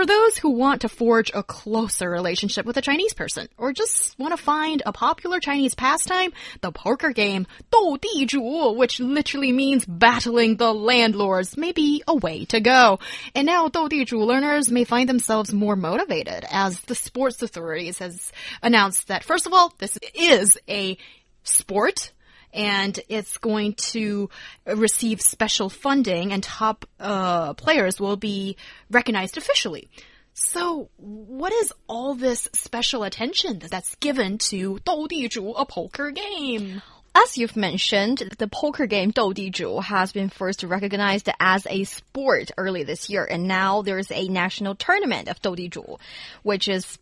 [0.00, 4.18] For those who want to forge a closer relationship with a Chinese person, or just
[4.18, 9.52] want to find a popular Chinese pastime, the poker game, Dou Di Zhu, which literally
[9.52, 12.98] means battling the landlords, may be a way to go.
[13.34, 17.98] And now Dou Di Zhu learners may find themselves more motivated as the sports authorities
[17.98, 18.32] has
[18.62, 20.96] announced that, first of all, this is a
[21.42, 22.10] sport
[22.52, 24.28] and it's going to
[24.66, 28.56] receive special funding, and top uh, players will be
[28.90, 29.90] recognized officially.
[30.32, 36.82] So, what is all this special attention that's given to 斗地主, a poker game?
[37.14, 41.82] As you've mentioned, the poker game Dou Di Zhu has been first recognized as a
[41.82, 45.98] sport early this year, and now there's a national tournament of Dou Di Zhu,
[46.44, 46.98] which is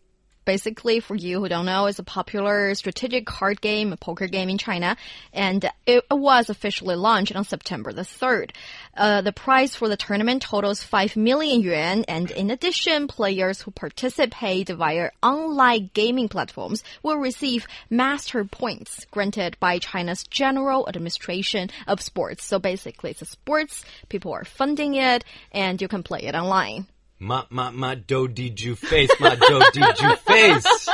[0.49, 4.49] basically, for you who don't know, is a popular strategic card game, a poker game
[4.49, 4.97] in China,
[5.31, 8.53] and it was officially launched on September the 3rd.
[8.97, 13.71] Uh, the prize for the tournament totals 5 million yuan, and in addition, players who
[13.71, 22.01] participate via online gaming platforms will receive master points granted by China's General Administration of
[22.01, 22.43] Sports.
[22.47, 26.87] So basically, it's a sports, people are funding it, and you can play it online.
[27.21, 30.89] My, my, my do did you face, my do did you face.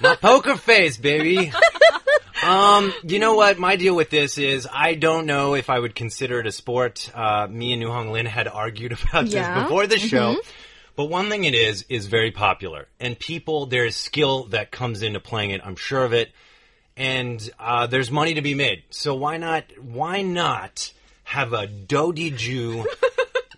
[0.00, 1.52] My poker face, baby.
[2.42, 3.58] Um, you know what?
[3.58, 7.10] My deal with this is I don't know if I would consider it a sport.
[7.14, 9.54] Uh, me and New Hong Lin had argued about Yeah.
[9.54, 10.36] this before the show.
[10.96, 12.86] But one thing it is, is very popular.
[12.98, 15.60] And people, there's skill that comes into playing it.
[15.64, 16.30] I'm sure of it.
[16.96, 18.82] And, uh, there's money to be made.
[18.90, 20.92] So why not, why not
[21.24, 22.84] have a Dou Di Zhu,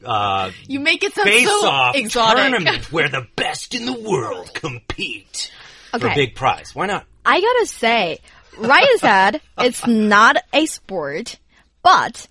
[0.05, 2.43] uh, You make it sound face so exotic.
[2.51, 5.51] tournament where the best in the world compete
[5.99, 6.75] for a big prize.
[6.75, 7.07] Why not?
[7.25, 8.19] I gotta say,
[8.59, 11.39] Ryan said it's not a sport,
[11.83, 12.27] but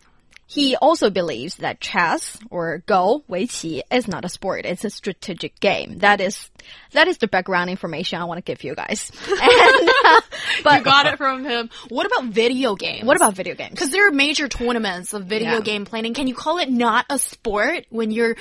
[0.51, 4.66] he also believes that chess or Go, 围棋, is not a sport.
[4.66, 6.00] It's a strategic game.
[6.00, 6.50] That is,
[6.91, 9.09] that is the background information I want to give you guys.
[9.29, 10.22] And, uh,
[10.66, 11.69] but You got it from him.
[11.88, 13.06] What about video games?
[13.06, 13.72] what about video games?
[13.72, 15.61] Because there are major tournaments of video Yeah.
[15.61, 16.13] game planning.
[16.13, 18.35] Can you call it not a sport when you're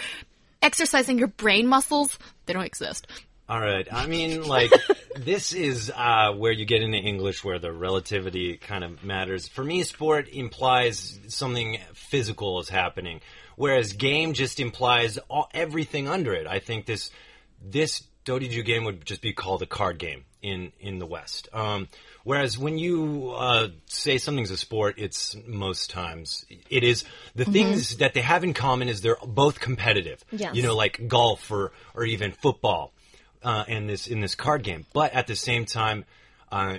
[0.61, 2.19] exercising your brain muscles?
[2.47, 3.07] They don't exist.
[3.51, 3.93] All right.
[3.93, 4.71] I mean, like,
[5.17, 9.49] this is uh, where you get into English where the relativity kind of matters.
[9.49, 13.21] For me, sport implies something physical is happening,
[13.57, 16.47] whereas game just implies all, everything under it.
[16.47, 17.11] I think this
[17.61, 21.07] this Dou Di Zhu game would just be called a card game in in the
[21.07, 21.49] West.
[21.53, 21.89] Um,
[22.23, 27.05] whereas when you uh, say something's a sport, it's most times it is.
[27.35, 30.25] The things that they have in common is they're both competitive.
[30.31, 30.55] Yes.
[30.55, 32.93] You know, like golf or or even football
[33.43, 34.87] uh, in this in this card game.
[34.93, 36.05] But at the same time,
[36.51, 36.79] uh,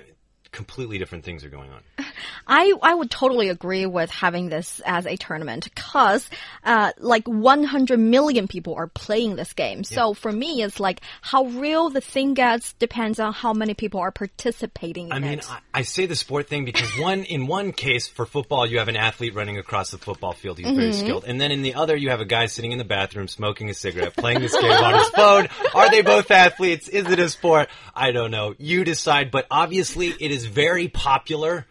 [0.52, 1.82] completely different things are going on.
[2.46, 6.28] I, I would totally agree with having this as a tournament because,
[6.64, 9.84] uh, like 100 million people are playing this game.
[9.84, 14.00] So for me, it's like how real the thing gets depends on how many people
[14.00, 15.40] are participating in I mean.
[15.48, 18.88] I, I say the sport thing because one in one case for football, you have
[18.88, 21.96] an athlete running across the football field who's very skilled, and then in the other,
[21.96, 24.94] you have a guy sitting in the bathroom smoking a cigarette, playing this game on
[24.94, 25.48] his phone.
[25.74, 26.88] Are they both athletes?
[26.88, 27.68] Is it a sport?
[27.94, 28.54] I don't know.
[28.58, 29.30] You decide.
[29.30, 31.66] But obviously, it is is very popular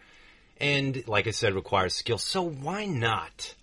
[0.58, 2.18] and, like I said, requires skill.
[2.18, 3.54] So why not?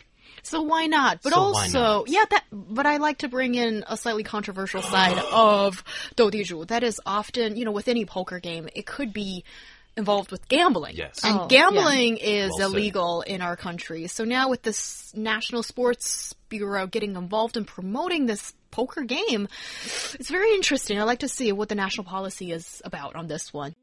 [0.43, 1.21] So why not?
[1.21, 2.09] But so also, not?
[2.09, 2.43] yeah, that.
[2.51, 5.83] But I like to bring in a slightly controversial side of
[6.15, 6.67] Dou Di Zhu.
[6.67, 9.43] That is often, you know, with any poker game, it could be
[9.97, 10.95] involved with gambling.
[10.95, 11.23] Yes.
[11.23, 12.45] And oh, gambling yeah.
[12.45, 13.35] is well illegal said.
[13.35, 14.07] in our country.
[14.07, 19.47] So now with this National Sports Bureau getting involved in promoting this poker game,
[20.13, 20.99] it's very interesting.
[20.99, 23.75] I'd like to see what the national policy is about on this one.